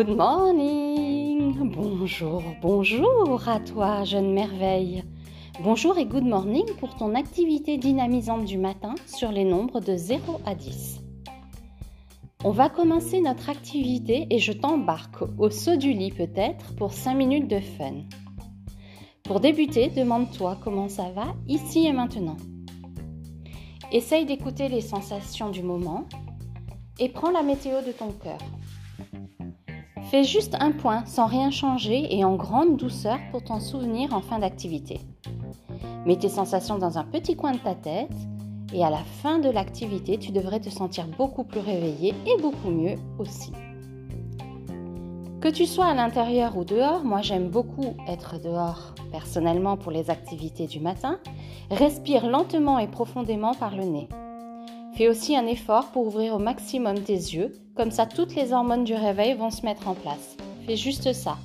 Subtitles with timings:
[0.00, 5.04] Good morning Bonjour, bonjour à toi, jeune merveille.
[5.62, 10.40] Bonjour et good morning pour ton activité dynamisante du matin sur les nombres de 0
[10.46, 11.02] à 10.
[12.44, 17.12] On va commencer notre activité et je t'embarque au saut du lit peut-être pour 5
[17.12, 18.04] minutes de fun.
[19.22, 22.38] Pour débuter, demande-toi comment ça va ici et maintenant.
[23.92, 26.06] Essaye d'écouter les sensations du moment
[26.98, 28.38] et prends la météo de ton cœur.
[30.10, 34.20] Fais juste un point sans rien changer et en grande douceur pour t'en souvenir en
[34.20, 34.98] fin d'activité.
[36.04, 38.10] Mets tes sensations dans un petit coin de ta tête
[38.74, 42.70] et à la fin de l'activité, tu devrais te sentir beaucoup plus réveillé et beaucoup
[42.70, 43.52] mieux aussi.
[45.40, 50.10] Que tu sois à l'intérieur ou dehors, moi j'aime beaucoup être dehors personnellement pour les
[50.10, 51.20] activités du matin.
[51.70, 54.08] Respire lentement et profondément par le nez.
[55.00, 58.84] Fais aussi un effort pour ouvrir au maximum tes yeux, comme ça toutes les hormones
[58.84, 60.36] du réveil vont se mettre en place.
[60.66, 61.38] Fais juste ça.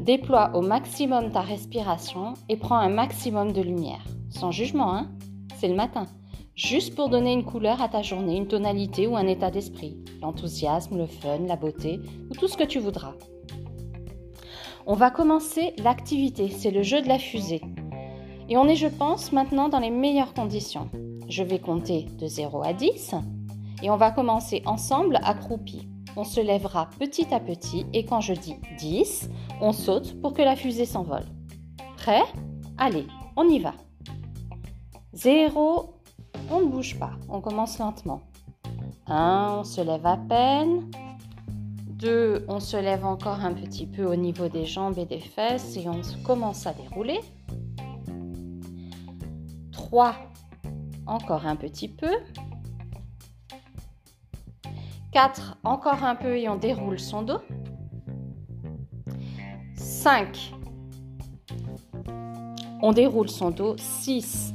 [0.00, 4.02] Déploie au maximum ta respiration et prends un maximum de lumière.
[4.28, 5.08] Sans jugement, hein
[5.54, 6.08] C'est le matin.
[6.56, 9.96] Juste pour donner une couleur à ta journée, une tonalité ou un état d'esprit.
[10.20, 13.14] L'enthousiasme, le fun, la beauté ou tout ce que tu voudras.
[14.84, 17.62] On va commencer l'activité, c'est le jeu de la fusée.
[18.48, 20.90] Et on est, je pense, maintenant dans les meilleures conditions.
[21.30, 23.14] Je vais compter de 0 à 10
[23.84, 25.88] et on va commencer ensemble accroupi.
[26.16, 30.42] On se lèvera petit à petit et quand je dis 10, on saute pour que
[30.42, 31.24] la fusée s'envole.
[31.96, 32.24] Prêt?
[32.78, 33.06] Allez,
[33.36, 33.74] on y va.
[35.12, 35.94] 0,
[36.50, 38.22] on ne bouge pas, on commence lentement.
[39.06, 40.90] 1, on se lève à peine.
[41.90, 45.76] 2, on se lève encore un petit peu au niveau des jambes et des fesses
[45.76, 47.20] et on commence à dérouler.
[49.70, 50.16] 3,
[51.10, 52.12] encore un petit peu.
[55.12, 57.40] 4, encore un peu et on déroule son dos.
[59.74, 60.52] 5,
[62.80, 63.74] on déroule son dos.
[63.76, 64.54] 6,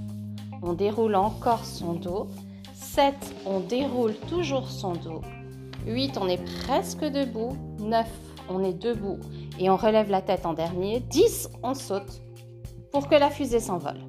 [0.62, 2.28] on déroule encore son dos.
[2.74, 3.14] 7,
[3.46, 5.22] on déroule toujours son dos.
[5.86, 7.58] 8, on est presque debout.
[7.80, 8.08] 9,
[8.50, 9.20] on est debout
[9.60, 11.02] et on relève la tête en dernier.
[11.02, 12.22] 10, on saute
[12.94, 14.00] pour que la fusée s'envole.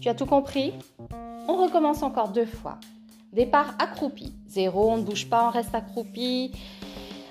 [0.00, 0.74] Tu as tout compris?
[1.48, 2.78] On recommence encore deux fois.
[3.32, 4.32] Départ accroupi.
[4.48, 6.52] 0, on ne bouge pas, on reste accroupi.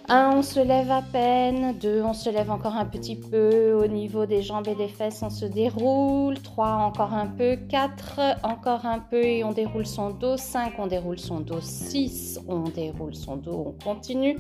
[0.08, 1.76] 1, on se lève à peine.
[1.80, 3.74] 2, on se lève encore un petit peu.
[3.74, 6.40] Au niveau des jambes et des fesses, on se déroule.
[6.40, 7.56] 3, encore un peu.
[7.56, 10.38] 4, encore un peu et on déroule son dos.
[10.38, 11.62] 5, on déroule son dos.
[11.62, 14.38] 6, on déroule son dos, on continue.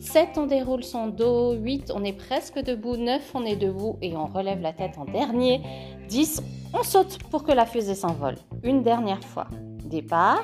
[0.00, 1.54] 7, on déroule son dos.
[1.54, 2.96] 8, on est presque debout.
[2.96, 5.62] 9, on est debout et on relève la tête en dernier.
[6.08, 6.42] 10,
[6.72, 8.36] on saute pour que la fusée s'envole.
[8.62, 9.46] Une dernière fois.
[9.84, 10.42] Départ.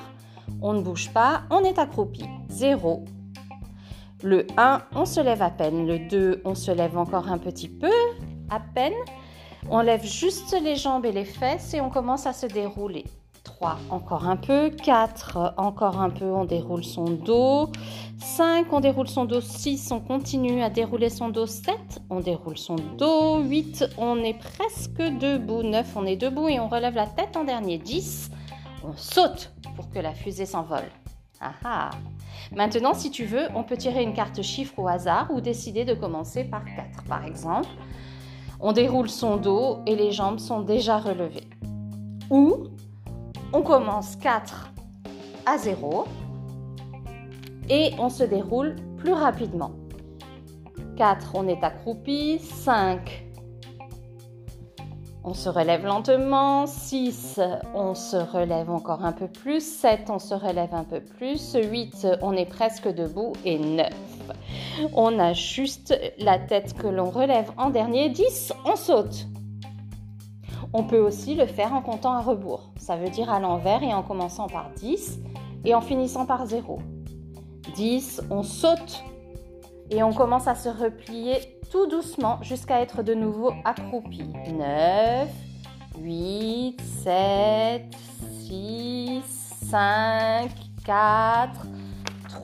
[0.60, 2.24] On ne bouge pas, on est accroupi.
[2.50, 3.04] 0.
[4.22, 5.86] Le 1, on se lève à peine.
[5.86, 7.90] Le 2, on se lève encore un petit peu,
[8.50, 8.92] à peine.
[9.70, 13.04] On lève juste les jambes et les fesses et on commence à se dérouler.
[13.56, 14.70] 3, encore un peu.
[14.70, 17.70] 4, encore un peu, on déroule son dos.
[18.18, 19.40] 5, on déroule son dos.
[19.40, 21.46] 6, on continue à dérouler son dos.
[21.46, 21.74] 7,
[22.10, 23.40] on déroule son dos.
[23.40, 25.62] 8, on est presque debout.
[25.62, 27.78] 9, on est debout et on relève la tête en dernier.
[27.78, 28.30] 10,
[28.84, 30.90] on saute pour que la fusée s'envole.
[31.40, 31.90] Ah ah.
[32.54, 35.94] Maintenant, si tu veux, on peut tirer une carte chiffre au hasard ou décider de
[35.94, 37.04] commencer par 4.
[37.04, 37.68] Par exemple,
[38.60, 41.48] on déroule son dos et les jambes sont déjà relevées.
[42.30, 42.68] Ou
[43.54, 44.72] on commence 4
[45.46, 46.06] à 0
[47.70, 49.70] et on se déroule plus rapidement.
[50.96, 52.40] 4, on est accroupi.
[52.40, 53.24] 5,
[55.22, 56.66] on se relève lentement.
[56.66, 57.40] 6,
[57.74, 59.64] on se relève encore un peu plus.
[59.64, 61.54] 7, on se relève un peu plus.
[61.54, 63.34] 8, on est presque debout.
[63.44, 63.88] Et 9,
[64.94, 68.08] on a juste la tête que l'on relève en dernier.
[68.08, 69.28] 10, on saute.
[70.76, 72.72] On peut aussi le faire en comptant à rebours.
[72.78, 75.20] Ça veut dire à l'envers et en commençant par 10
[75.64, 76.80] et en finissant par 0.
[77.76, 79.04] 10, on saute
[79.90, 81.36] et on commence à se replier
[81.70, 84.24] tout doucement jusqu'à être de nouveau accroupi.
[84.52, 85.28] 9,
[86.00, 87.82] 8, 7,
[88.40, 89.22] 6,
[89.70, 90.50] 5,
[90.84, 91.66] 4,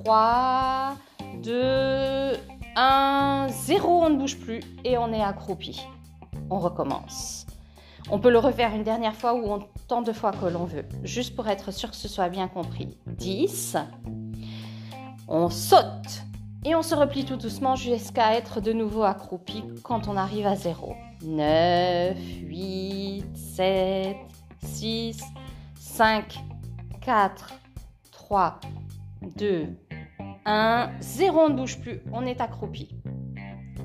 [0.05, 0.95] 3,
[1.43, 2.33] 2,
[2.77, 5.85] 1, 0, on ne bouge plus et on est accroupi.
[6.49, 7.45] On recommence.
[8.09, 9.59] On peut le refaire une dernière fois ou
[9.89, 12.99] tant de fois que l'on veut, juste pour être sûr que ce soit bien compris.
[13.07, 13.77] 10,
[15.29, 16.25] on saute
[16.65, 20.57] et on se replie tout doucement jusqu'à être de nouveau accroupi quand on arrive à
[20.57, 20.95] 0.
[21.23, 24.17] 9, 8, 7,
[24.65, 25.21] 6,
[25.79, 26.41] 5,
[27.01, 27.53] 4,
[28.11, 28.61] 3,
[29.37, 29.69] 2,
[30.47, 32.89] 1, 0, on ne bouge plus, on est accroupi.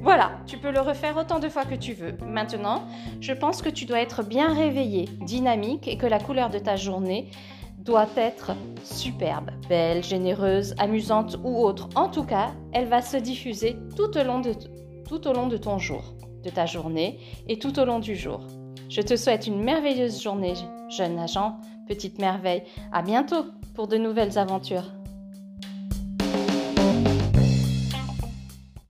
[0.05, 2.15] Voilà, tu peux le refaire autant de fois que tu veux.
[2.23, 2.83] Maintenant,
[3.21, 6.75] je pense que tu dois être bien réveillé, dynamique et que la couleur de ta
[6.75, 7.31] journée
[7.79, 8.51] doit être
[8.83, 11.89] superbe, belle, généreuse, amusante ou autre.
[11.95, 16.13] En tout cas, elle va se diffuser tout au long de, ton jour,
[16.43, 18.41] de ta journée et tout au long du jour.
[18.89, 20.53] Je te souhaite une merveilleuse journée,
[20.87, 22.61] jeune agent, petite merveille.
[22.93, 24.85] À bientôt pour de nouvelles aventures.